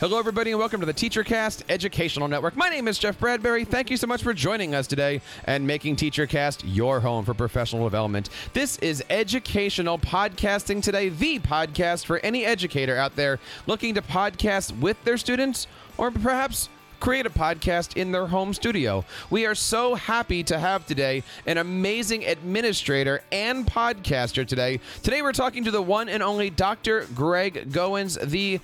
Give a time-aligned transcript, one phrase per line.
[0.00, 2.56] Hello, everybody, and welcome to the TeacherCast Educational Network.
[2.56, 3.66] My name is Jeff Bradbury.
[3.66, 7.84] Thank you so much for joining us today and making TeacherCast your home for professional
[7.84, 8.30] development.
[8.54, 14.74] This is Educational Podcasting Today, the podcast for any educator out there looking to podcast
[14.80, 15.66] with their students
[15.98, 19.04] or perhaps create a podcast in their home studio.
[19.28, 24.80] We are so happy to have today an amazing administrator and podcaster today.
[25.02, 27.06] Today we're talking to the one and only Dr.
[27.14, 28.60] Greg Goins, the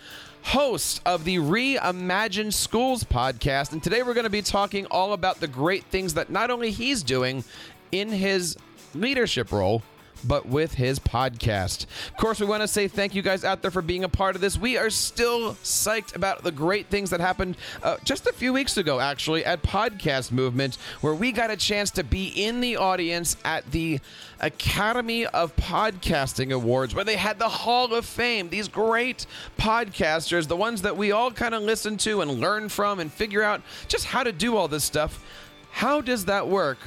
[0.46, 3.72] host of the Reimagine Schools podcast.
[3.72, 6.70] And today we're going to be talking all about the great things that not only
[6.70, 7.42] he's doing
[7.90, 8.56] in his
[8.94, 9.82] leadership role,
[10.24, 11.86] but with his podcast.
[12.08, 14.34] Of course, we want to say thank you guys out there for being a part
[14.34, 14.58] of this.
[14.58, 18.76] We are still psyched about the great things that happened uh, just a few weeks
[18.76, 23.36] ago, actually, at Podcast Movement, where we got a chance to be in the audience
[23.44, 24.00] at the
[24.40, 28.48] Academy of Podcasting Awards, where they had the Hall of Fame.
[28.48, 29.26] These great
[29.58, 33.42] podcasters, the ones that we all kind of listen to and learn from and figure
[33.42, 35.24] out just how to do all this stuff.
[35.70, 36.78] How does that work?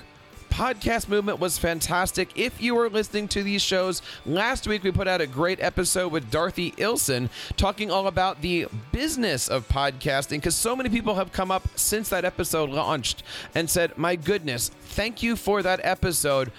[0.59, 2.37] Podcast movement was fantastic.
[2.37, 6.11] If you were listening to these shows, last week we put out a great episode
[6.11, 11.31] with Dorothy Ilson talking all about the business of podcasting because so many people have
[11.31, 13.23] come up since that episode launched
[13.55, 16.51] and said, My goodness, thank you for that episode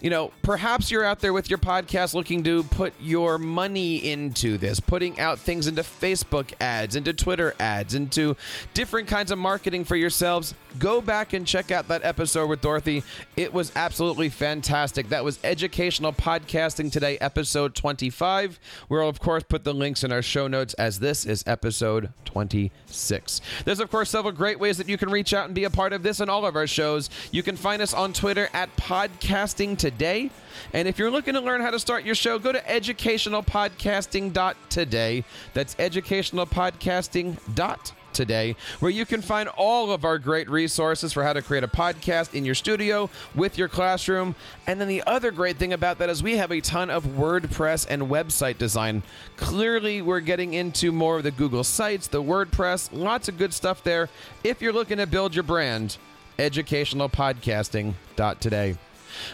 [0.00, 4.56] you know, perhaps you're out there with your podcast looking to put your money into
[4.56, 8.34] this, putting out things into Facebook ads, into Twitter ads, into
[8.72, 10.54] different kinds of marketing for yourselves.
[10.78, 13.02] Go back and check out that episode with Dorothy.
[13.36, 15.10] It was absolutely fantastic.
[15.10, 18.58] That was Educational Podcasting Today, episode 25.
[18.88, 23.40] We'll, of course, put the links in our show notes as this is episode 26.
[23.64, 25.92] There's, of course, several great ways that you can reach out and be a part
[25.92, 27.10] of this and all of our shows.
[27.32, 30.30] You can find us on Twitter at Podcasting Today today.
[30.72, 35.24] And if you're looking to learn how to start your show, go to educationalpodcasting.today.
[35.54, 41.40] That's educationalpodcasting.today today, where you can find all of our great resources for how to
[41.42, 44.34] create a podcast in your studio with your classroom.
[44.66, 47.86] And then the other great thing about that is we have a ton of WordPress
[47.88, 49.02] and website design.
[49.36, 53.84] Clearly, we're getting into more of the Google Sites, the WordPress, lots of good stuff
[53.84, 54.08] there.
[54.44, 55.96] If you're looking to build your brand,
[56.38, 58.76] educationalpodcasting.today.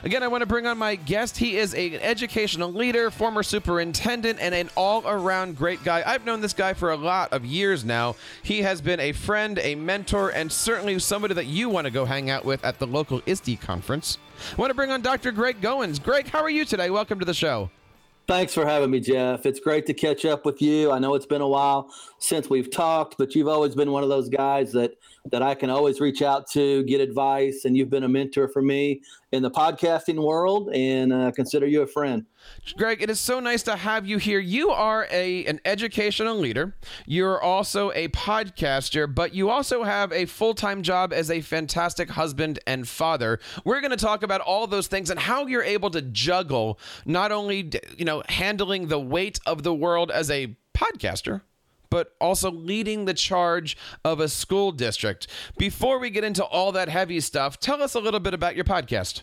[0.04, 1.36] Again, I want to bring on my guest.
[1.36, 6.02] He is an educational leader, former superintendent, and an all around great guy.
[6.06, 8.16] I've known this guy for a lot of years now.
[8.42, 12.04] He has been a friend, a mentor, and certainly somebody that you want to go
[12.04, 14.18] hang out with at the local ISTE conference.
[14.52, 15.32] I want to bring on Dr.
[15.32, 16.02] Greg Goins.
[16.02, 16.90] Greg, how are you today?
[16.90, 17.70] Welcome to the show.
[18.26, 19.46] Thanks for having me, Jeff.
[19.46, 20.90] It's great to catch up with you.
[20.90, 24.08] I know it's been a while since we've talked, but you've always been one of
[24.08, 24.96] those guys that
[25.30, 28.62] that I can always reach out to, get advice, and you've been a mentor for
[28.62, 32.24] me in the podcasting world, and uh, consider you a friend.
[32.76, 34.38] Greg, it is so nice to have you here.
[34.38, 36.76] You are a an educational leader.
[37.06, 42.60] You're also a podcaster, but you also have a full-time job as a fantastic husband
[42.66, 43.40] and father.
[43.64, 47.32] We're going to talk about all those things and how you're able to juggle not
[47.32, 51.40] only you know handling the weight of the world as a podcaster,
[51.90, 55.26] but also leading the charge of a school district.
[55.58, 58.64] Before we get into all that heavy stuff, tell us a little bit about your
[58.64, 59.22] podcast.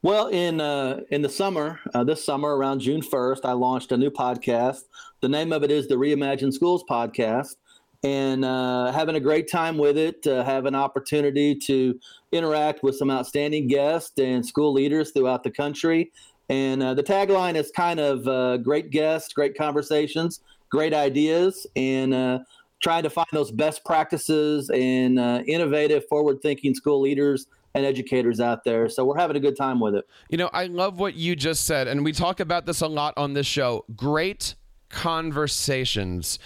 [0.00, 3.96] Well, in uh, in the summer, uh, this summer around June first, I launched a
[3.96, 4.82] new podcast.
[5.20, 7.56] The name of it is the Reimagine Schools podcast,
[8.04, 10.24] and uh, having a great time with it.
[10.24, 11.98] Have an opportunity to
[12.30, 16.12] interact with some outstanding guests and school leaders throughout the country.
[16.48, 22.42] And uh, the tagline is kind of uh, great guests, great conversations, great ideas, and
[22.80, 28.88] trying to find those best practices and innovative, forward-thinking school leaders and educators out there.
[28.88, 30.08] So we're having a good time with it.
[30.30, 33.14] You know, I love what you just said, and we talk about this a lot
[33.16, 33.84] on this show.
[33.94, 34.54] Great
[34.88, 36.38] conversations.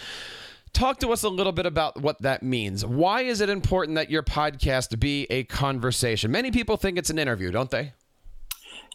[0.73, 2.85] Talk to us a little bit about what that means.
[2.85, 6.31] Why is it important that your podcast be a conversation?
[6.33, 7.93] Many people think it's an interview, don't they?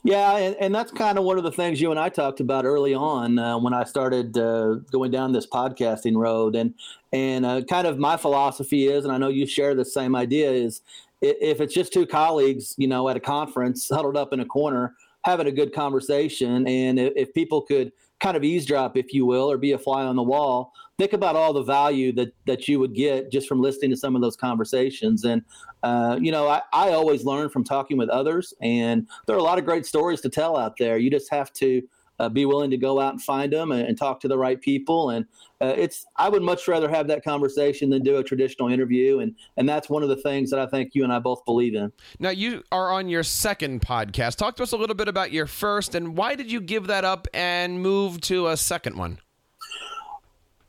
[0.04, 2.66] Yeah, and, and that's kind of one of the things you and I talked about
[2.66, 6.74] early on uh, when I started uh, going down this podcasting road, and
[7.12, 10.52] and uh, kind of my philosophy is, and I know you share the same idea,
[10.52, 10.82] is
[11.22, 14.96] if it's just two colleagues, you know, at a conference huddled up in a corner
[15.24, 19.58] having a good conversation, and if people could kind of eavesdrop, if you will, or
[19.58, 22.94] be a fly on the wall, think about all the value that that you would
[22.94, 25.24] get just from listening to some of those conversations.
[25.24, 25.44] And
[25.84, 29.44] uh, you know, I, I always learn from talking with others, and there are a
[29.44, 30.98] lot of great stories to tell out there.
[30.98, 31.82] You just have to
[32.20, 34.60] uh, be willing to go out and find them and, and talk to the right
[34.60, 35.12] people.
[35.12, 35.26] And
[35.62, 39.20] uh, it's I would much rather have that conversation than do a traditional interview.
[39.20, 41.76] And and that's one of the things that I think you and I both believe
[41.76, 41.92] in.
[42.20, 44.38] Now you are on your second podcast.
[44.38, 47.06] Talk to us a little bit about your first and why did you give that
[47.06, 49.20] up and move to a second one?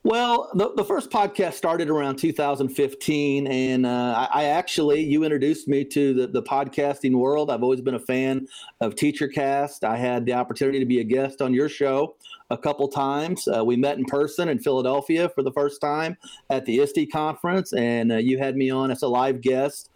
[0.08, 5.68] Well, the, the first podcast started around 2015, and uh, I, I, actually you introduced
[5.68, 7.50] me to the, the podcasting world.
[7.50, 8.48] I've always been a fan
[8.80, 9.84] of TeacherCast.
[9.84, 12.16] I had the opportunity to be a guest on your show
[12.48, 13.46] a couple times.
[13.46, 16.16] Uh, we met in person in Philadelphia for the first time
[16.48, 19.90] at the ISTE conference, and uh, you had me on as a live guest.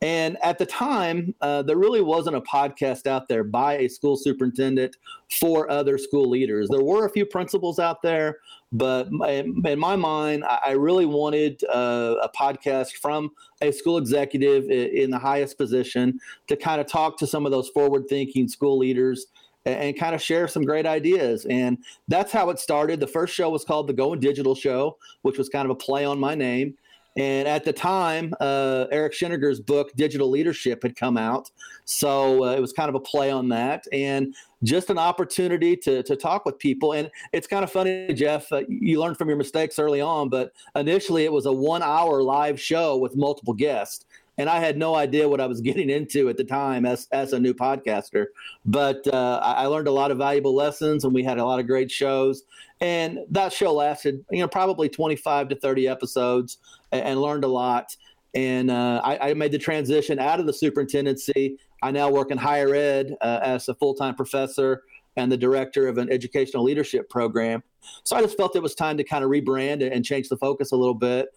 [0.00, 4.16] And at the time, uh, there really wasn't a podcast out there by a school
[4.16, 4.96] superintendent
[5.40, 6.68] for other school leaders.
[6.68, 8.38] There were a few principals out there,
[8.72, 13.30] but in my mind, I really wanted uh, a podcast from
[13.62, 17.68] a school executive in the highest position to kind of talk to some of those
[17.70, 19.26] forward thinking school leaders
[19.64, 21.46] and kind of share some great ideas.
[21.48, 21.78] And
[22.08, 23.00] that's how it started.
[23.00, 26.04] The first show was called the Going Digital Show, which was kind of a play
[26.04, 26.74] on my name.
[27.16, 31.50] And at the time, uh, Eric Sheninger's book, Digital Leadership, had come out.
[31.84, 36.02] So uh, it was kind of a play on that and just an opportunity to,
[36.02, 36.92] to talk with people.
[36.92, 40.52] And it's kind of funny, Jeff, uh, you learned from your mistakes early on, but
[40.74, 44.04] initially it was a one hour live show with multiple guests
[44.38, 47.32] and I had no idea what I was getting into at the time as as
[47.32, 48.26] a new podcaster.
[48.64, 51.66] But uh, I learned a lot of valuable lessons, and we had a lot of
[51.66, 52.44] great shows.
[52.80, 56.58] And that show lasted, you know, probably twenty five to thirty episodes,
[56.92, 57.94] and, and learned a lot.
[58.34, 61.56] And uh, I, I, made the transition out of the superintendency.
[61.82, 64.82] I now work in higher ed uh, as a full time professor
[65.16, 67.62] and the director of an educational leadership program.
[68.04, 70.72] So I just felt it was time to kind of rebrand and change the focus
[70.72, 71.28] a little bit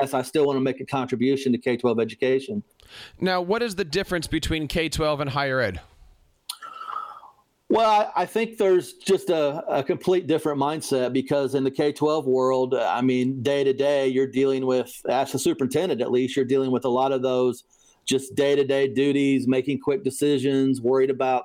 [0.00, 2.62] as I still want to make a contribution to K 12 education.
[3.20, 5.80] Now, what is the difference between K 12 and higher ed?
[7.70, 12.26] Well, I, think there's just a, a, complete different mindset because in the K 12
[12.26, 16.46] world, I mean, day to day, you're dealing with, as a superintendent at least, you're
[16.46, 17.64] dealing with a lot of those
[18.08, 21.44] just day to day duties, making quick decisions, worried about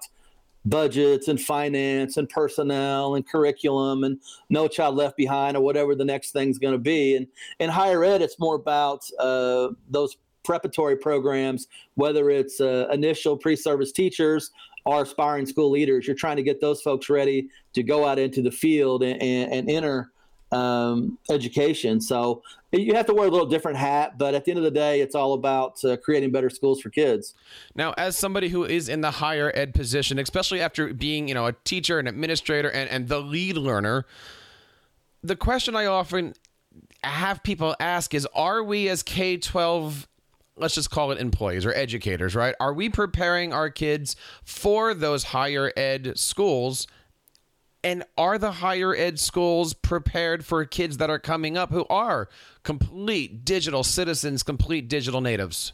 [0.66, 4.20] budgets and finance and personnel and curriculum and
[4.50, 7.18] no child left behind or whatever the next thing's going to be.
[7.18, 7.28] And
[7.60, 13.92] in higher ed it's more about uh, those preparatory programs whether it's uh, initial pre-service
[13.92, 14.52] teachers
[14.86, 16.08] or aspiring school leaders.
[16.08, 19.52] You're trying to get those folks ready to go out into the field and, and,
[19.52, 20.13] and enter
[20.54, 22.00] um, education.
[22.00, 22.42] So
[22.72, 25.02] you have to wear a little different hat, but at the end of the day,
[25.02, 27.34] it's all about uh, creating better schools for kids.
[27.76, 31.48] Now, as somebody who is in the higher ed position, especially after being, you know,
[31.48, 34.06] a teacher, an administrator, and, and the lead learner,
[35.22, 36.34] the question I often
[37.04, 40.08] have people ask is, are we as K twelve
[40.56, 42.54] let's just call it employees or educators, right?
[42.60, 46.86] Are we preparing our kids for those higher ed schools
[47.84, 52.30] and are the higher ed schools prepared for kids that are coming up who are
[52.64, 55.74] complete digital citizens, complete digital natives?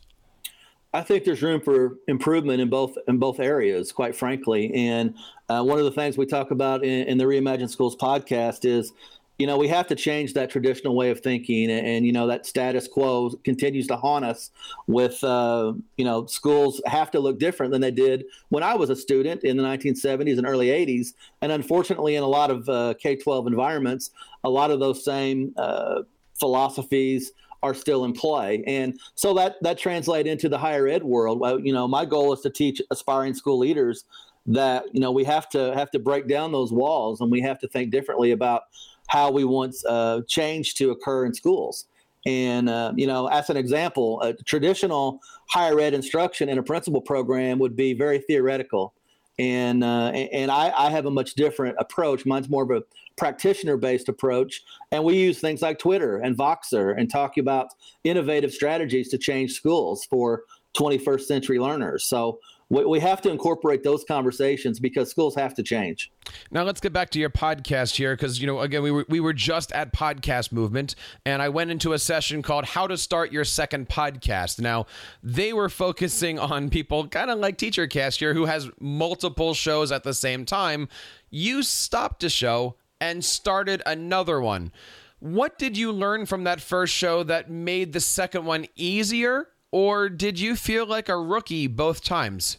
[0.91, 4.73] I think there's room for improvement in both in both areas, quite frankly.
[4.73, 5.13] And
[5.47, 8.91] uh, one of the things we talk about in, in the Reimagine Schools podcast is
[9.39, 12.27] you know, we have to change that traditional way of thinking, and, and you know
[12.27, 14.51] that status quo continues to haunt us.
[14.85, 18.89] With uh, you know, schools have to look different than they did when I was
[18.89, 22.95] a student in the 1970s and early 80s, and unfortunately, in a lot of uh,
[22.99, 24.11] K-12 environments,
[24.43, 26.01] a lot of those same uh,
[26.37, 27.31] philosophies
[27.63, 31.39] are still in play, and so that that translate into the higher ed world.
[31.39, 34.03] Well, you know, my goal is to teach aspiring school leaders
[34.45, 37.59] that you know we have to have to break down those walls and we have
[37.59, 38.63] to think differently about
[39.09, 41.85] how we want uh, change to occur in schools.
[42.25, 47.01] And, uh, you know, as an example, a traditional higher ed instruction in a principal
[47.01, 48.93] program would be very theoretical.
[49.39, 52.25] And, uh, and I, I, have a much different approach.
[52.25, 52.83] Mine's more of a
[53.15, 54.61] practitioner based approach.
[54.91, 57.67] And we use things like Twitter and Voxer and talk about
[58.03, 60.43] innovative strategies to change schools for
[60.77, 62.05] 21st century learners.
[62.05, 62.39] So
[62.69, 66.11] we, we have to incorporate those conversations because schools have to change.
[66.51, 69.19] Now let's get back to your podcast here because you know again we were we
[69.19, 70.95] were just at podcast movement
[71.25, 74.59] and I went into a session called how to start your second podcast.
[74.59, 74.85] Now
[75.23, 79.91] they were focusing on people kind of like Teacher Cast here who has multiple shows
[79.91, 80.87] at the same time.
[81.29, 84.71] You stopped a show and started another one.
[85.19, 90.09] What did you learn from that first show that made the second one easier or
[90.09, 92.57] did you feel like a rookie both times?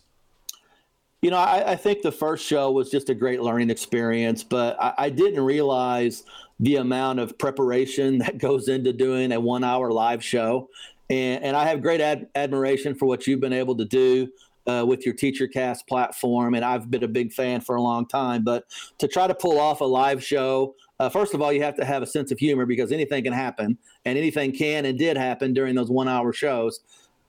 [1.22, 4.80] You know, I, I think the first show was just a great learning experience, but
[4.80, 6.24] I, I didn't realize
[6.60, 10.68] the amount of preparation that goes into doing a one hour live show.
[11.10, 14.28] And, and I have great ad- admiration for what you've been able to do
[14.66, 16.54] uh, with your TeacherCast platform.
[16.54, 18.44] And I've been a big fan for a long time.
[18.44, 18.64] But
[18.98, 21.84] to try to pull off a live show, uh, first of all, you have to
[21.84, 25.54] have a sense of humor because anything can happen, and anything can and did happen
[25.54, 26.80] during those one hour shows.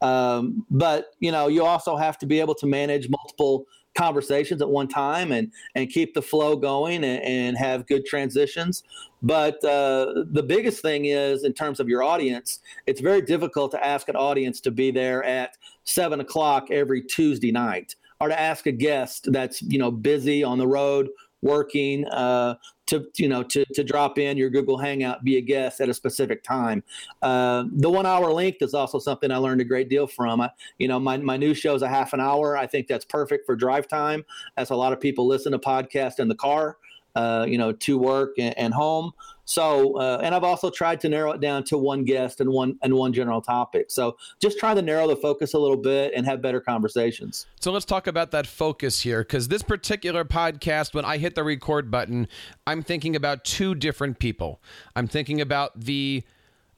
[0.01, 3.65] Um, but you know, you also have to be able to manage multiple
[3.95, 8.83] conversations at one time and and keep the flow going and, and have good transitions.
[9.21, 13.85] But uh, the biggest thing is in terms of your audience, it's very difficult to
[13.85, 18.65] ask an audience to be there at seven o'clock every Tuesday night, or to ask
[18.65, 21.09] a guest that's you know busy on the road
[21.41, 22.55] working uh,
[22.87, 25.93] to you know to, to drop in your google hangout be a guest at a
[25.93, 26.83] specific time.
[27.21, 30.41] Uh, the one hour length is also something i learned a great deal from.
[30.41, 32.57] I, you know my, my new show is a half an hour.
[32.57, 34.23] I think that's perfect for drive time
[34.57, 36.77] as a lot of people listen to podcasts in the car
[37.15, 39.11] uh, you know, to work and, and home.
[39.51, 42.77] So, uh, and I've also tried to narrow it down to one guest and one
[42.81, 43.91] and one general topic.
[43.91, 47.47] So, just trying to narrow the focus a little bit and have better conversations.
[47.59, 51.43] So let's talk about that focus here, because this particular podcast, when I hit the
[51.43, 52.27] record button,
[52.65, 54.61] I'm thinking about two different people.
[54.95, 56.23] I'm thinking about the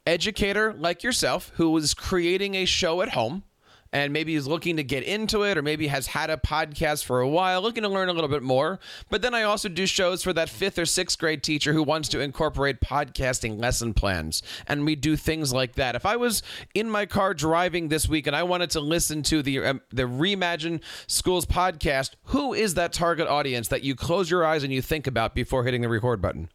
[0.08, 3.44] educator like yourself who is creating a show at home
[3.94, 7.22] and maybe is looking to get into it or maybe has had a podcast for
[7.22, 8.80] a while, looking to learn a little bit more.
[9.10, 12.10] But then I also do shows for that fifth or sixth grade teacher who wants
[12.10, 14.42] to incorporate podcasting lesson plans.
[14.68, 15.96] And we do things like that.
[15.96, 16.42] If I was
[16.74, 20.04] in my car driving this week and I wanted to listen to the, um, the
[20.04, 24.82] Reimagine Schools podcast, who is that target audience that you close your eyes and you
[24.82, 26.50] think about before hitting the record button?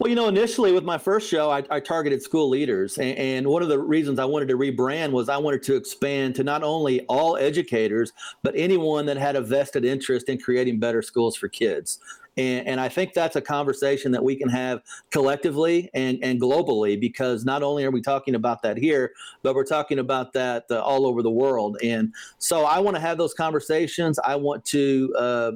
[0.00, 2.96] Well, you know, initially with my first show, I, I targeted school leaders.
[2.96, 6.34] And, and, one of the reasons I wanted to rebrand was I wanted to expand
[6.36, 11.02] to not only all educators, but anyone that had a vested interest in creating better
[11.02, 11.98] schools for kids.
[12.38, 14.80] And, and I think that's a conversation that we can have
[15.10, 19.64] collectively and, and globally because not only are we talking about that here, but we're
[19.64, 21.76] talking about that uh, all over the world.
[21.82, 24.18] And so I want to have those conversations.
[24.24, 25.14] I want to.
[25.18, 25.52] Uh,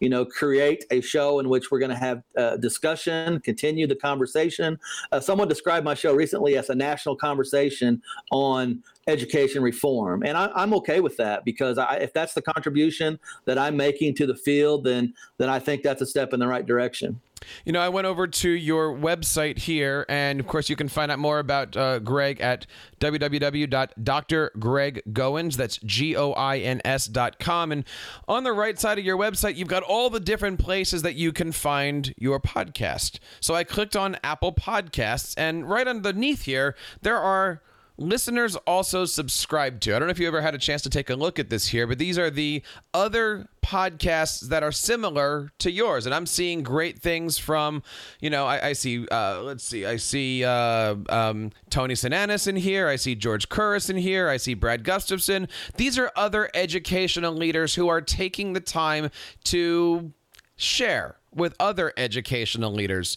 [0.00, 3.96] you know, create a show in which we're going to have uh, discussion, continue the
[3.96, 4.78] conversation.
[5.12, 8.00] Uh, someone described my show recently as a national conversation
[8.30, 13.18] on education reform, and I, am okay with that because I, if that's the contribution
[13.46, 16.48] that I'm making to the field, then then I think that's a step in the
[16.48, 17.20] right direction.
[17.64, 21.12] You know, I went over to your website here, and of course, you can find
[21.12, 22.66] out more about uh, Greg at
[23.00, 25.56] www.drgreggoins.
[25.56, 27.72] That's G O I N S.com.
[27.72, 27.84] And
[28.26, 31.32] on the right side of your website, you've got all the different places that you
[31.32, 33.18] can find your podcast.
[33.40, 37.62] So I clicked on Apple Podcasts, and right underneath here, there are
[37.98, 39.94] listeners also subscribe to.
[39.94, 41.66] I don't know if you ever had a chance to take a look at this
[41.66, 42.62] here, but these are the
[42.94, 46.06] other podcasts that are similar to yours.
[46.06, 47.82] And I'm seeing great things from,
[48.20, 52.56] you know, I, I see, uh, let's see, I see uh, um, Tony Sinanis in
[52.56, 52.88] here.
[52.88, 54.28] I see George Couros in here.
[54.28, 55.48] I see Brad Gustafson.
[55.76, 59.10] These are other educational leaders who are taking the time
[59.44, 60.12] to
[60.56, 63.16] share with other educational leaders.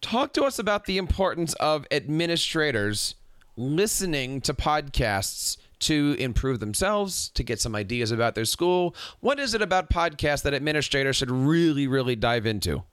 [0.00, 3.14] Talk to us about the importance of administrators
[3.56, 8.94] listening to podcasts to improve themselves, to get some ideas about their school?
[9.20, 12.84] What is it about podcasts that administrators should really, really dive into?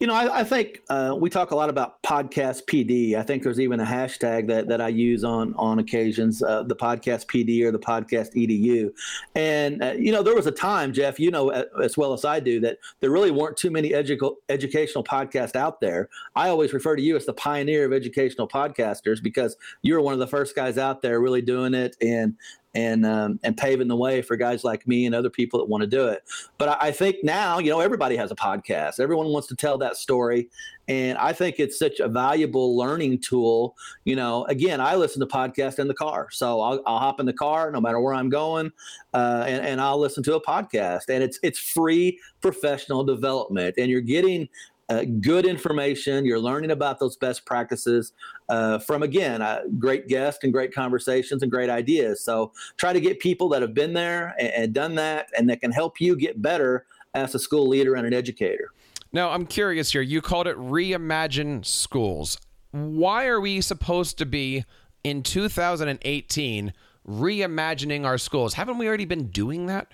[0.00, 3.14] You know, I, I think uh, we talk a lot about podcast PD.
[3.14, 6.76] I think there's even a hashtag that, that I use on on occasions, uh, the
[6.76, 8.90] podcast PD or the podcast EDU.
[9.34, 12.38] And uh, you know, there was a time, Jeff, you know as well as I
[12.38, 16.08] do, that there really weren't too many edu- educational podcasts out there.
[16.36, 20.12] I always refer to you as the pioneer of educational podcasters because you were one
[20.12, 22.36] of the first guys out there really doing it and
[22.74, 25.82] and um, and paving the way for guys like me and other people that want
[25.82, 26.22] to do it.
[26.58, 29.00] But I, I, think now, you know, everybody has a podcast.
[29.00, 30.48] Everyone wants to tell that story,
[30.86, 33.74] and I think it's such a valuable learning tool.
[34.04, 37.26] You know, again, I listen to podcasts in the car, so I'll, I'll hop in
[37.26, 38.70] the car no matter where I'm going,
[39.14, 43.90] uh, and, and I'll listen to a podcast, and it's it's free professional development, and
[43.90, 44.48] you're getting
[44.88, 46.24] uh, good information.
[46.24, 48.12] You're learning about those best practices
[48.48, 52.22] uh, from, again, uh, great guests and great conversations and great ideas.
[52.22, 55.60] So try to get people that have been there and, and done that and that
[55.60, 58.72] can help you get better as a school leader and an educator.
[59.12, 60.02] Now, I'm curious here.
[60.02, 62.38] You called it Reimagine Schools.
[62.70, 64.64] Why are we supposed to be
[65.02, 66.72] in 2018
[67.06, 68.54] reimagining our schools?
[68.54, 69.92] Haven't we already been doing that?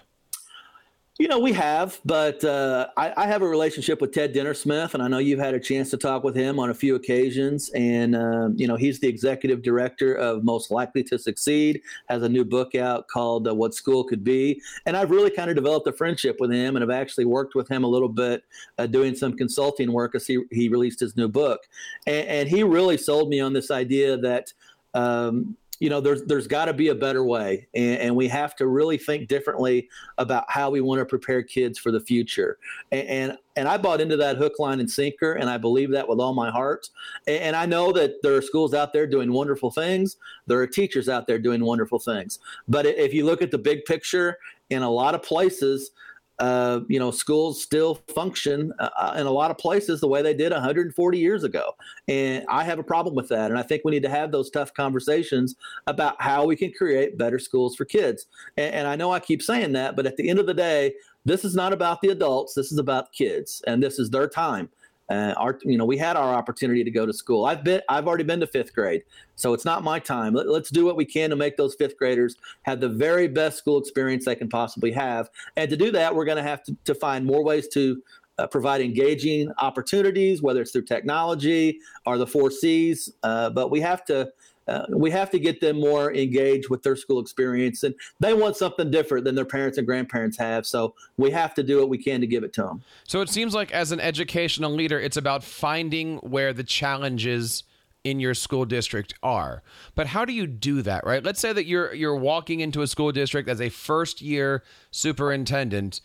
[1.16, 5.02] You know, we have, but uh, I, I, have a relationship with Ted Dintersmith, and
[5.02, 7.70] I know you've had a chance to talk with him on a few occasions.
[7.72, 12.28] And, uh, you know, he's the executive director of Most Likely to Succeed, has a
[12.28, 14.60] new book out called uh, What School Could Be.
[14.86, 17.68] And I've really kind of developed a friendship with him and have actually worked with
[17.68, 18.42] him a little bit
[18.78, 21.60] uh, doing some consulting work as he, he released his new book.
[22.08, 24.52] And, and he really sold me on this idea that.
[24.94, 28.54] Um, you know, there's there's got to be a better way, and, and, we have
[28.56, 29.88] to really think differently
[30.18, 32.58] about how we want to prepare kids for the future.
[32.92, 36.08] And, and, and I bought into that hook, line, and sinker, and I believe that
[36.08, 36.88] with all my heart.
[37.26, 40.16] And, and I know that there are schools out there doing wonderful things.
[40.46, 42.38] There are teachers out there doing wonderful things.
[42.68, 44.38] But if you look at the big picture,
[44.70, 45.90] in a lot of places,
[46.38, 50.34] uh, you know, schools still function uh, in a lot of places the way they
[50.34, 51.72] did 140 years ago.
[52.08, 53.50] And I have a problem with that.
[53.50, 55.54] And I think we need to have those tough conversations
[55.86, 58.26] about how we can create better schools for kids.
[58.56, 60.94] And, and I know I keep saying that, but at the end of the day,
[61.24, 62.54] this is not about the adults.
[62.54, 64.68] This is about kids, and this is their time.
[65.10, 67.44] Uh, our, you know, we had our opportunity to go to school.
[67.44, 69.02] I've been, I've already been to fifth grade,
[69.36, 70.34] so it's not my time.
[70.34, 73.58] Let, us do what we can to make those fifth graders have the very best
[73.58, 75.28] school experience they can possibly have.
[75.56, 78.02] And to do that, we're going to have to find more ways to
[78.38, 83.12] uh, provide engaging opportunities, whether it's through technology or the four C's.
[83.22, 84.30] Uh, but we have to
[84.66, 88.56] uh, we have to get them more engaged with their school experience and they want
[88.56, 91.98] something different than their parents and grandparents have so we have to do what we
[91.98, 95.16] can to give it to them so it seems like as an educational leader it's
[95.16, 97.64] about finding where the challenges
[98.04, 99.62] in your school district are
[99.94, 102.86] but how do you do that right let's say that you're you're walking into a
[102.86, 106.00] school district as a first year superintendent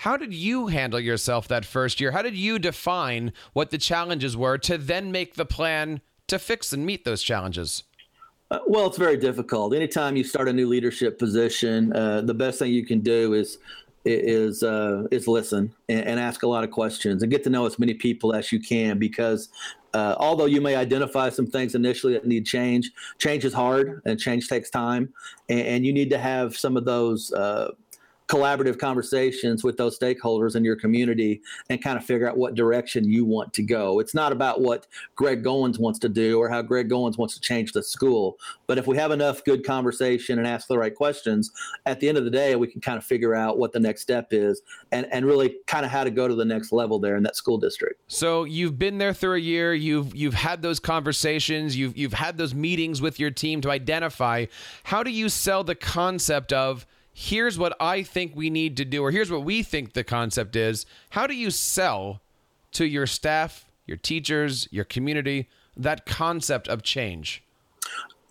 [0.00, 2.12] how did you handle yourself that first year?
[2.12, 6.70] How did you define what the challenges were to then make the plan to fix
[6.74, 7.82] and meet those challenges?
[8.50, 9.74] Uh, well, it's very difficult.
[9.74, 13.58] Anytime you start a new leadership position, uh, the best thing you can do is
[14.08, 17.66] is uh, is listen and, and, ask a lot of questions and get to know
[17.66, 19.00] as many people as you can.
[19.00, 19.48] Because
[19.94, 24.20] uh, although you may identify some things initially that need change, change is hard and
[24.20, 25.12] change takes time,
[25.48, 27.72] and, and you need to have some of those uh,
[28.28, 31.40] collaborative conversations with those stakeholders in your community
[31.70, 34.00] and kind of figure out what direction you want to go.
[34.00, 37.40] It's not about what Greg Goins wants to do or how Greg Goins wants to
[37.40, 38.36] change the school.
[38.66, 41.52] But if we have enough good conversation and ask the right questions,
[41.86, 44.02] at the end of the day, we can kind of figure out what the next
[44.02, 47.16] step is and, and really kind of how to go to the next level there
[47.16, 48.00] in that school district.
[48.08, 52.36] So you've been there through a year, you've you've had those conversations, you've you've had
[52.38, 54.46] those meetings with your team to identify
[54.84, 56.86] how do you sell the concept of
[57.18, 60.54] here's what I think we need to do, or here's what we think the concept
[60.54, 60.84] is.
[61.08, 62.20] How do you sell
[62.72, 65.48] to your staff, your teachers, your community
[65.78, 67.42] that concept of change?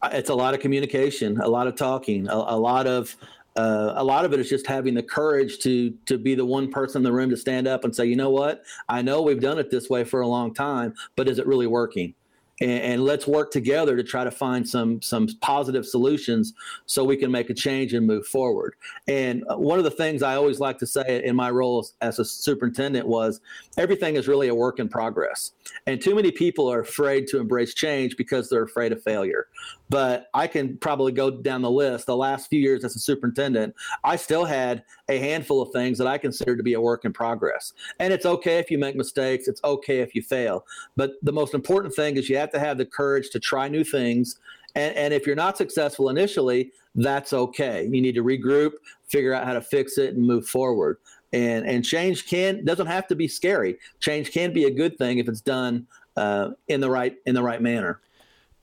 [0.03, 3.15] It's a lot of communication, a lot of talking, a, a lot of
[3.55, 6.69] uh, a lot of it is just having the courage to to be the one
[6.69, 9.41] person in the room to stand up and say, you know what, I know we've
[9.41, 12.13] done it this way for a long time, but is it really working?
[12.61, 16.53] And, and, let's work together to try to find some some positive solutions
[16.85, 18.75] so we can make a change and move forward.
[19.07, 22.19] And uh, one of the things I always like to say in my role as
[22.19, 23.41] a superintendent was
[23.77, 25.51] everything is really a work in progress.
[25.85, 29.47] And too many people are afraid to embrace change because they're afraid of failure.
[29.89, 32.05] But I can probably go down the list.
[32.05, 36.07] The last few years as a superintendent, I still had a handful of things that
[36.07, 37.73] I consider to be a work in progress.
[37.99, 39.47] And it's okay if you make mistakes.
[39.47, 40.65] It's okay if you fail.
[40.95, 43.83] But the most important thing is you have to have the courage to try new
[43.83, 44.39] things.
[44.75, 47.83] And, and if you're not successful initially, that's okay.
[47.83, 48.73] You need to regroup,
[49.07, 50.97] figure out how to fix it, and move forward.
[51.33, 53.77] And and change can doesn't have to be scary.
[53.99, 57.43] Change can be a good thing if it's done uh, in the right in the
[57.43, 57.99] right manner.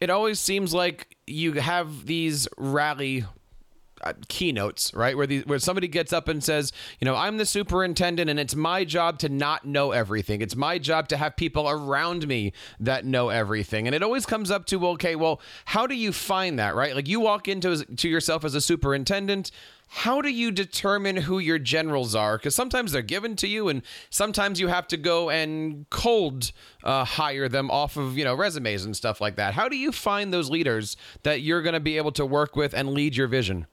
[0.01, 3.25] It always seems like you have these rally
[4.03, 5.17] uh, keynotes, right?
[5.17, 8.55] Where the, where somebody gets up and says, you know, I'm the superintendent and it's
[8.55, 10.43] my job to not know everything.
[10.43, 13.87] It's my job to have people around me that know everything.
[13.87, 16.95] And it always comes up to, okay, well, how do you find that, right?
[16.95, 19.51] Like you walk into to yourself as a superintendent,
[19.95, 22.39] how do you determine who your generals are?
[22.39, 26.51] Because sometimes they're given to you, and sometimes you have to go and cold
[26.83, 29.53] uh, hire them off of you know resumes and stuff like that.
[29.53, 32.73] How do you find those leaders that you're going to be able to work with
[32.73, 33.67] and lead your vision?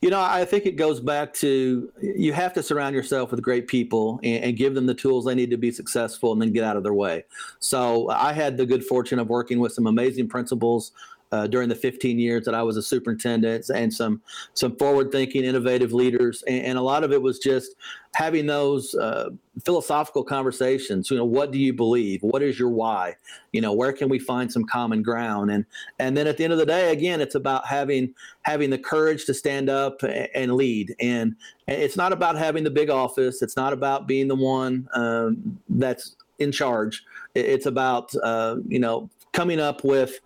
[0.00, 3.68] You know, I think it goes back to you have to surround yourself with great
[3.68, 6.64] people and, and, give them the tools they need to be successful and then get
[6.64, 7.24] out of their way.
[7.58, 10.92] So I had the good fortune of working with some amazing principals
[11.32, 14.20] uh, during the 15 years that I was a superintendent, and some
[14.54, 17.76] some forward-thinking, innovative leaders, and, and, a lot of it was just
[18.14, 19.30] having those uh,
[19.64, 21.10] philosophical conversations.
[21.10, 22.22] You know, what do you believe?
[22.22, 23.14] What is your why?
[23.52, 25.50] You know, where can we find some common ground?
[25.50, 25.64] And
[25.98, 29.24] and then at the end of the day, again, it's about having having the courage
[29.26, 30.02] to stand up
[30.34, 30.94] and lead.
[31.00, 31.36] And,
[31.68, 33.42] it's not about having the big office.
[33.42, 37.04] It's not about being the one um, that's in charge.
[37.34, 40.18] It's about uh, you know coming up with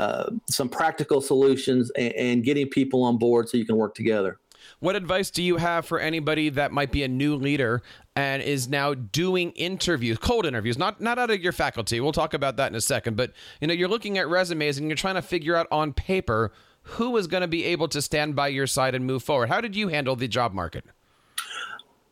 [0.00, 4.38] uh, some practical solutions and, and getting people on board so you can work together.
[4.78, 7.82] What advice do you have for anybody that might be a new leader
[8.16, 12.00] and is now doing interviews, cold interviews, not not out of your faculty.
[12.00, 14.88] We'll talk about that in a second, but you know, you're looking at resumes and
[14.88, 18.34] you're trying to figure out on paper who was going to be able to stand
[18.34, 19.50] by your side and move forward?
[19.50, 20.84] How did you handle the job market?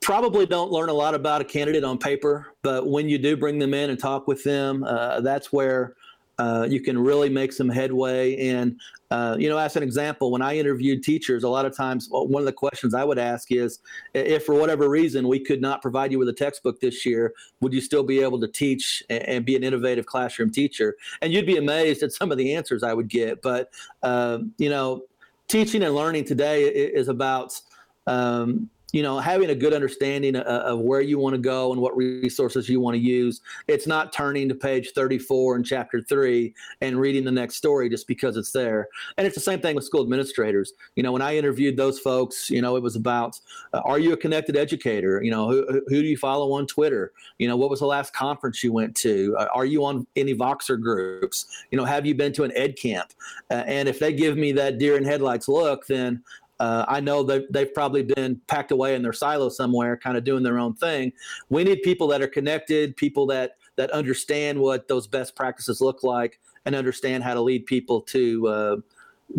[0.03, 3.59] Probably don't learn a lot about a candidate on paper, but when you do bring
[3.59, 5.95] them in and talk with them, uh, that's where
[6.39, 8.37] uh, you can really make some headway.
[8.49, 8.79] And,
[9.11, 12.41] uh, you know, as an example, when I interviewed teachers, a lot of times one
[12.41, 13.81] of the questions I would ask is
[14.15, 17.73] if for whatever reason we could not provide you with a textbook this year, would
[17.73, 20.97] you still be able to teach and, be an innovative classroom teacher?
[21.23, 23.43] And you'd be amazed at some of the answers I would get.
[23.43, 23.71] But,
[24.03, 25.03] uh, you know,
[25.49, 27.61] teaching and learning today is about,
[28.07, 31.81] um, you know, having a good understanding of, of where you want to go and
[31.81, 33.43] what resources you want to use.
[33.67, 38.07] It's not turning to page 34 in chapter three and reading the next story just
[38.07, 38.89] because it's there.
[39.19, 40.73] And it's the same thing with school administrators.
[40.97, 43.39] You know, when I interviewed those folks, you know, it was about
[43.75, 45.23] uh, are you a connected educator?
[45.23, 47.13] You know, who, who do you follow on Twitter?
[47.39, 49.37] You know, what was the last conference you went to?
[49.39, 51.47] Uh, are you on any Voxer groups?
[51.71, 53.13] You know, have you been to an ed camp?
[53.51, 56.23] Uh, and if they give me that deer in headlights look, then
[56.61, 60.25] uh, I know that they've probably been packed away in their silo somewhere, kind of
[60.25, 61.13] doing their own thing.
[61.49, 66.03] We need people that are connected, people that that understand what those best practices look
[66.03, 68.77] like, and understand how to lead people to uh,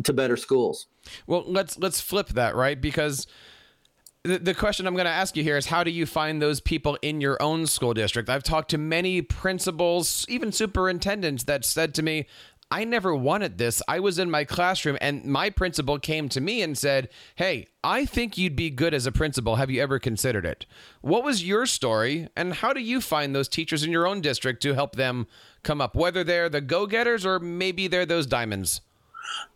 [0.04, 0.88] to better schools.
[1.28, 3.28] Well, let's let's flip that right because
[4.24, 6.60] the, the question I'm going to ask you here is how do you find those
[6.60, 8.30] people in your own school district?
[8.30, 12.28] I've talked to many principals, even superintendents that said to me,
[12.72, 13.82] I never wanted this.
[13.88, 18.06] I was in my classroom and my principal came to me and said, Hey, I
[18.06, 19.56] think you'd be good as a principal.
[19.56, 20.68] Have you ever considered it?
[21.02, 24.62] What was your story and how do you find those teachers in your own district
[24.64, 25.26] to help them
[25.64, 28.82] come up, whether they're the go getters or maybe they're those diamonds?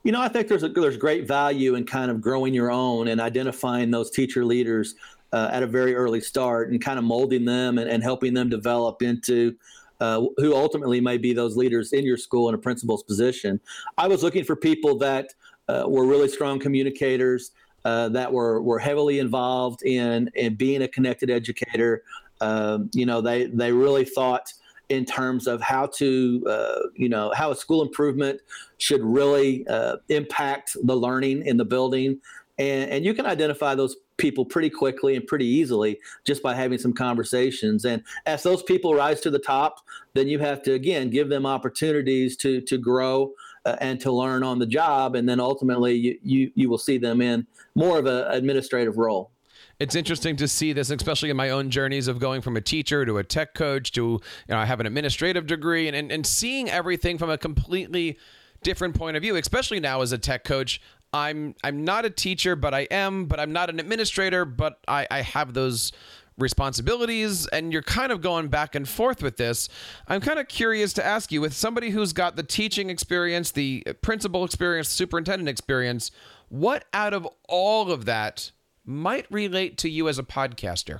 [0.03, 3.07] You know, I think there's a, there's great value in kind of growing your own
[3.09, 4.95] and identifying those teacher leaders
[5.31, 8.49] uh, at a very early start and kind of molding them and, and helping them
[8.49, 9.55] develop into
[10.03, 13.59] uh, who ultimately may be those leaders in your school in a principal's position.
[13.97, 15.33] I was looking for people that
[15.69, 17.51] uh, were really strong communicators,
[17.85, 22.03] uh, that were were heavily involved in in being a connected educator.
[22.41, 24.51] Um, you know, they they really thought
[24.89, 28.41] in terms of how to, uh, you know, how a school improvement
[28.79, 32.19] should really uh, impact the learning in the building.
[32.59, 36.77] And, and you can identify those people pretty quickly and pretty easily just by having
[36.77, 37.85] some conversations.
[37.85, 39.79] And as those people rise to the top,
[40.13, 43.33] then you have to again give them opportunities to to grow
[43.65, 46.97] uh, and to learn on the job, and then ultimately you you, you will see
[46.97, 49.31] them in more of an administrative role
[49.79, 53.05] it's interesting to see this, especially in my own journeys of going from a teacher
[53.05, 56.25] to a tech coach to, you know, I have an administrative degree and, and, and
[56.25, 58.17] seeing everything from a completely
[58.61, 60.81] different point of view, especially now as a tech coach.
[61.13, 65.07] I'm I'm not a teacher, but I am, but I'm not an administrator, but I,
[65.11, 65.91] I have those
[66.37, 69.69] responsibilities and you're kind of going back and forth with this.
[70.07, 73.83] I'm kind of curious to ask you with somebody who's got the teaching experience, the
[74.01, 76.09] principal experience, superintendent experience,
[76.49, 78.51] what out of all of that
[78.85, 80.99] might relate to you as a podcaster?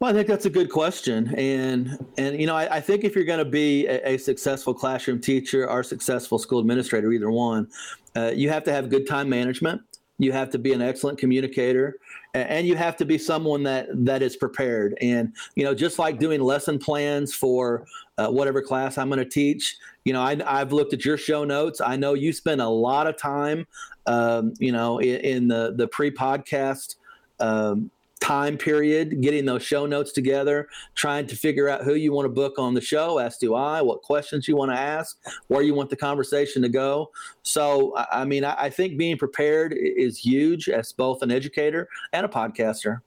[0.00, 3.14] Well, I think that's a good question, and and you know, I, I think if
[3.14, 7.68] you're going to be a, a, successful classroom teacher or successful school administrator, either one,
[8.16, 9.80] uh, you have to have good time management.
[10.18, 11.96] You have to be an excellent communicator,
[12.34, 14.98] and you have to be someone that that is prepared.
[15.00, 17.86] And you know, just like doing lesson plans for
[18.18, 21.44] uh, whatever class I'm going to teach, you know, I, have looked at your show
[21.44, 21.80] notes.
[21.80, 23.66] I know you spend a lot of time,
[24.06, 26.96] um, you know, in, in the the pre podcast.
[27.40, 32.24] Um, time period, getting those show notes together, trying to figure out who you want
[32.24, 35.62] to book on the show, as do I, what questions you want to ask, where
[35.62, 37.10] you want the conversation to go.
[37.42, 42.28] So, I mean, I think being prepared is huge as both an educator and a
[42.28, 43.00] podcaster.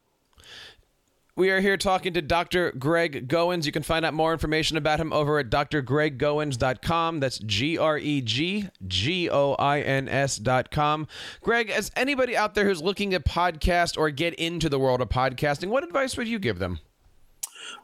[1.37, 2.71] We are here talking to Dr.
[2.71, 3.67] Greg Goins.
[3.67, 7.19] You can find out more information about him over at drgreggoins.com.
[7.19, 11.07] That's G R E G G O I N S.com.
[11.41, 15.09] Greg, as anybody out there who's looking to podcast or get into the world of
[15.09, 16.79] podcasting, what advice would you give them?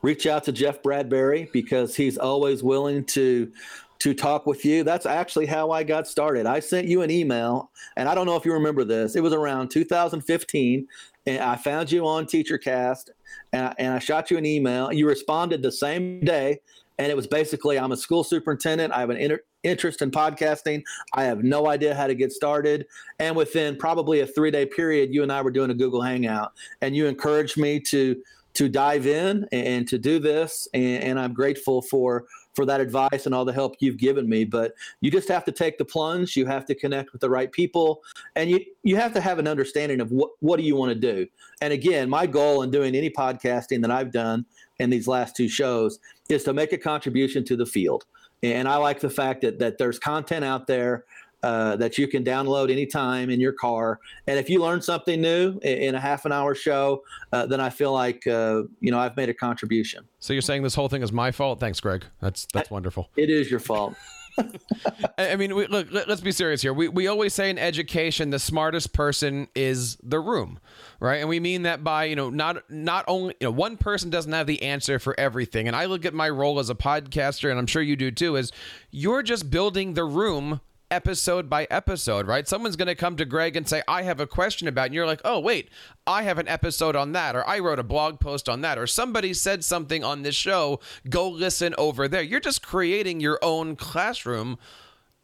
[0.02, 3.52] Reach out to Jeff Bradbury because he's always willing to
[4.00, 4.84] to talk with you.
[4.84, 6.46] That's actually how I got started.
[6.46, 9.16] I sent you an email, and I don't know if you remember this.
[9.16, 10.88] It was around 2015,
[11.26, 13.10] and I found you on TeacherCast,
[13.52, 14.92] and I, and I shot you an email.
[14.92, 16.60] You responded the same day,
[16.98, 18.94] and it was basically, "I'm a school superintendent.
[18.94, 20.84] I have an inter- interest in podcasting.
[21.14, 22.86] I have no idea how to get started."
[23.20, 26.52] And within probably a three day period, you and I were doing a Google Hangout,
[26.82, 28.22] and you encouraged me to
[28.54, 33.26] to dive in and to do this, and, and I'm grateful for for that advice
[33.26, 34.46] and all the help you've given me.
[34.46, 36.36] But you just have to take the plunge.
[36.36, 38.04] You have to connect with the right people,
[38.36, 40.96] and you you have to have an understanding of what what do you want to
[40.96, 41.28] do.
[41.62, 44.46] And again, my goal in doing any podcasting that I've done
[44.80, 48.06] in these last two shows is to make a contribution to the field.
[48.42, 51.06] And I like the fact that that there's content out there
[51.44, 54.00] uh, that you can download anytime in your car.
[54.28, 57.60] And if you learn something new in, in a half an hour show, uh, then
[57.60, 60.06] I feel like uh, you know I've made a contribution.
[60.20, 61.60] So you're saying this whole thing is my fault?
[61.60, 62.06] Thanks, Greg.
[62.22, 63.10] That's that's wonderful.
[63.16, 63.96] It is your fault.
[65.18, 66.74] I mean, we, look, let's be serious here.
[66.74, 70.60] We, we always say in education, the smartest person is the room,
[71.00, 71.18] right?
[71.18, 74.32] And we mean that by, you know, not not only, you know, one person doesn't
[74.32, 75.68] have the answer for everything.
[75.68, 78.36] And I look at my role as a podcaster, and I'm sure you do too,
[78.36, 78.52] is
[78.92, 80.62] you're just building the room
[80.94, 82.48] episode by episode, right?
[82.48, 85.08] Someone's going to come to Greg and say, I have a question about, and you're
[85.08, 85.70] like, oh, wait,
[86.06, 88.86] I have an episode on that, or I wrote a blog post on that, or
[88.86, 90.80] somebody said something on this show.
[91.10, 92.22] Go listen over there.
[92.22, 94.60] You're just creating your own classroom.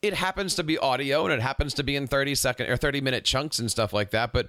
[0.02, 3.02] It happens to be audio and it happens to be in 30 second or 30
[3.02, 4.34] minute chunks and stuff like that.
[4.34, 4.48] But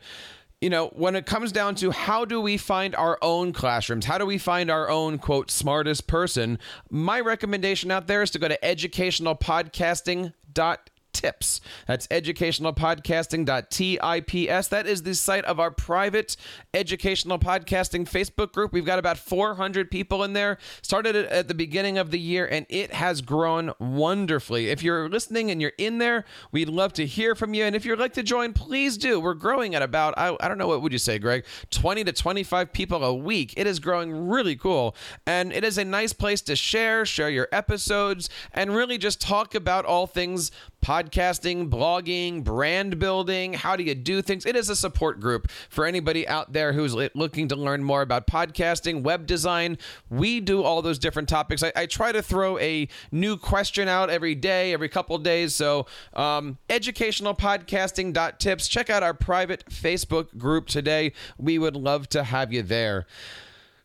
[0.60, 4.16] you know, when it comes down to how do we find our own classrooms, how
[4.16, 8.46] do we find our own quote smartest person, my recommendation out there is to go
[8.46, 10.78] to educationalpodcasting.com
[11.12, 11.60] tips.
[11.86, 14.68] That's educationalpodcasting.tips.
[14.68, 16.36] That is the site of our private
[16.72, 18.72] educational podcasting Facebook group.
[18.72, 20.58] We've got about 400 people in there.
[20.82, 24.68] Started it at the beginning of the year and it has grown wonderfully.
[24.68, 27.64] If you're listening and you're in there, we'd love to hear from you.
[27.64, 29.20] And if you'd like to join, please do.
[29.20, 31.44] We're growing at about, I, I don't know, what would you say, Greg?
[31.70, 33.54] 20 to 25 people a week.
[33.56, 34.94] It is growing really cool.
[35.26, 39.54] And it is a nice place to share, share your episodes, and really just talk
[39.54, 40.50] about all things
[40.82, 44.46] podcasting, blogging, brand building, how do you do things.
[44.46, 48.26] It is a support group for anybody out there who's looking to learn more about
[48.26, 49.78] podcasting, web design.
[50.08, 51.62] We do all those different topics.
[51.62, 55.54] I, I try to throw a new question out every day, every couple days.
[55.54, 58.68] So, um, educationalpodcasting.tips.
[58.68, 61.12] Check out our private Facebook group today.
[61.38, 63.06] We would love to have you there.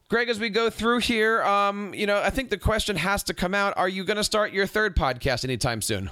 [0.07, 3.33] Greg, as we go through here, um, you know, I think the question has to
[3.33, 6.11] come out: Are you going to start your third podcast anytime soon?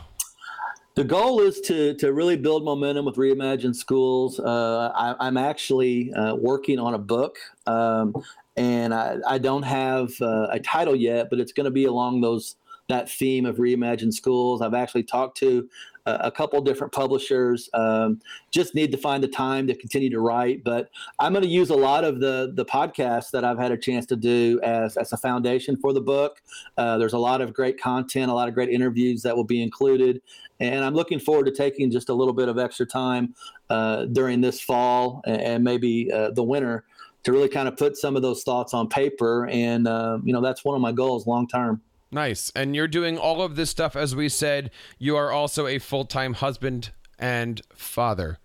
[0.95, 4.39] The goal is to to really build momentum with Reimagine Schools.
[4.39, 8.13] Uh, I, am actually uh, working on a book, um,
[8.56, 12.21] and I, I, don't have uh, a title yet, but it's going to be along
[12.21, 12.58] those
[12.89, 14.62] that theme of Reimagine Schools.
[14.62, 15.69] I've actually talked to
[16.06, 17.69] a couple different publishers.
[17.74, 18.19] Um,
[18.52, 20.63] just need to find the time to continue to write.
[20.63, 23.78] But I'm going to use a lot of the the podcasts that I've had a
[23.78, 26.41] chance to do as as a foundation for the book.
[26.78, 29.62] Uh, there's a lot of great content, a lot of great interviews that will be
[29.62, 30.22] included,
[30.60, 33.34] and I'm looking forward to taking just a little bit of extra time
[33.69, 36.84] uh, during this fall and, and maybe uh, the winter
[37.24, 39.48] to really kind of put some of those thoughts on paper.
[39.48, 41.82] And uh, you know that's one of my goals long term.
[42.13, 42.52] Nice.
[42.56, 44.69] And you're doing all of this stuff, as we said.
[44.99, 48.38] You are also a full time husband and father.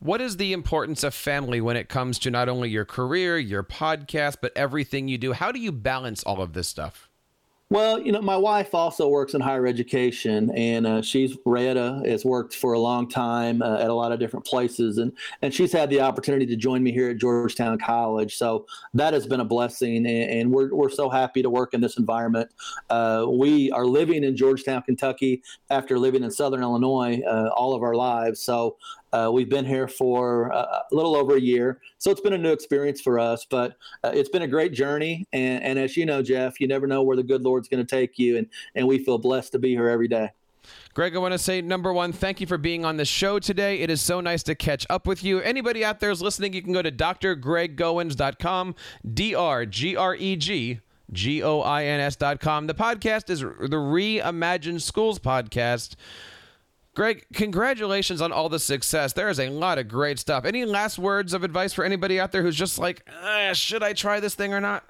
[0.00, 3.62] What is the importance of family when it comes to not only your career, your
[3.62, 5.32] podcast, but everything you do?
[5.34, 7.09] How do you balance all of this stuff?
[7.72, 12.24] Well, you know, my wife also works in higher education, and uh, she's Retta has
[12.24, 15.70] worked for a long time uh, at a lot of different places, and and she's
[15.72, 18.36] had the opportunity to join me here at Georgetown College.
[18.36, 21.80] So that has been a blessing, and, and we're we're so happy to work in
[21.80, 22.50] this environment.
[22.90, 27.84] Uh, we are living in Georgetown, Kentucky, after living in Southern Illinois uh, all of
[27.84, 28.40] our lives.
[28.40, 28.78] So
[29.12, 32.38] uh, we've been here for uh, a little over a year, so it's been a
[32.38, 33.46] new experience for us.
[33.48, 36.86] But uh, it's been a great journey, and, and, as you know, Jeff, you never
[36.86, 39.58] know where the good Lord's going to take you, and and we feel blessed to
[39.58, 40.30] be here every day.
[40.94, 43.80] Greg, I want to say number one, thank you for being on the show today.
[43.80, 45.40] It is so nice to catch up with you.
[45.40, 48.74] Anybody out there is listening, you can go to drgreggoins.com,
[49.14, 50.80] D R G R E G.
[51.12, 52.66] G O I N S.com.
[52.66, 55.96] The podcast is the Reimagine Schools podcast.
[56.94, 59.12] Greg, congratulations on all the success.
[59.12, 60.44] There is a lot of great stuff.
[60.44, 63.92] Any last words of advice for anybody out there who's just like, ah, should I
[63.92, 64.84] try this thing or not?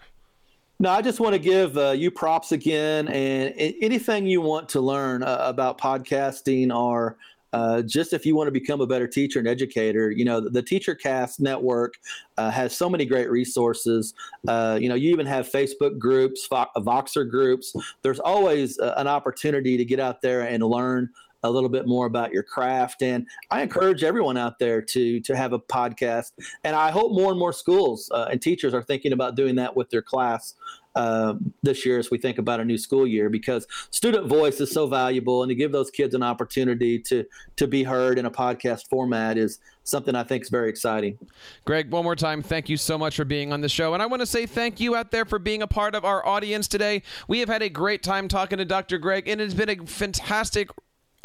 [0.79, 4.81] No, I just want to give uh, you props again, and anything you want to
[4.81, 7.19] learn uh, about podcasting or
[7.53, 10.49] uh, just if you want to become a better teacher and educator, you know, the,
[10.49, 11.95] the TeacherCast network
[12.39, 14.15] uh, has so many great resources.
[14.49, 17.75] Uh, you know, you even have Facebook groups, Voxer groups.
[18.03, 21.11] There's always uh, an opportunity to get out there and learn
[21.43, 23.03] a little bit more about your craft.
[23.03, 26.33] And I encourage everyone out there to to have a podcast.
[26.65, 29.75] And I hope more and more schools uh, and teachers are thinking about doing that
[29.75, 30.55] with their class.
[30.97, 34.73] Uh, this year, as we think about a new school year, because student voice is
[34.73, 37.25] so valuable, and to give those kids an opportunity to
[37.55, 41.17] to be heard in a podcast format is something I think is very exciting.
[41.65, 43.95] Greg, one more time, thank you so much for being on the show.
[43.95, 46.27] And I want to say thank you out there for being a part of our
[46.27, 47.03] audience today.
[47.29, 48.99] We have had a great time talking to Dr.
[48.99, 50.71] Greg, and it's been a fantastic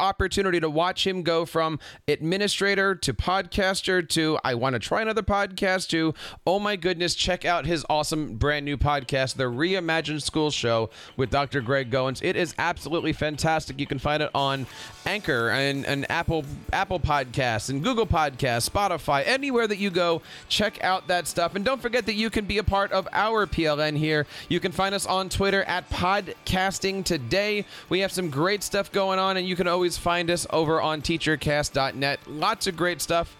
[0.00, 1.78] opportunity to watch him go from
[2.08, 6.14] administrator to podcaster to I want to try another podcast to
[6.46, 11.30] oh my goodness, check out his awesome brand new podcast, The Reimagined School Show with
[11.30, 11.60] Dr.
[11.60, 12.22] Greg Goins.
[12.22, 13.78] It is absolutely fantastic.
[13.80, 14.66] You can find it on
[15.06, 20.82] Anchor and, and Apple Apple Podcasts and Google Podcasts, Spotify, anywhere that you go, check
[20.82, 21.54] out that stuff.
[21.54, 24.26] And don't forget that you can be a part of our PLN here.
[24.48, 27.64] You can find us on Twitter at Podcasting Today.
[27.88, 31.00] We have some great stuff going on, and you can always find us over on
[31.00, 32.18] teachercast.net.
[32.26, 33.36] Lots of great stuff.